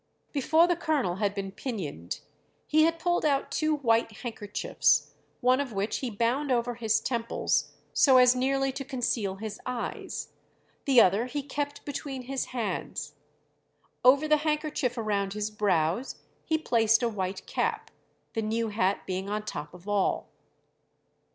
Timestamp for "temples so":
6.99-8.17